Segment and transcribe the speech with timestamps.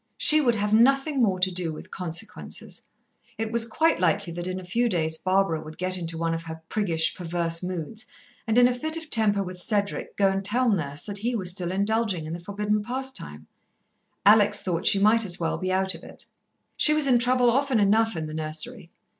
[0.17, 2.81] She would have nothing more to do with "Consequences."
[3.37, 6.41] It was quite likely that in a few days Barbara would get into one of
[6.41, 8.07] her priggish, perverse moods,
[8.47, 11.51] and in a fit of temper with Cedric go and tell Nurse that he was
[11.51, 13.45] still indulging in the forbidden pastime.
[14.25, 16.25] Alex thought she might as well be out of it.
[16.75, 18.89] She was in trouble often enough in the nursery.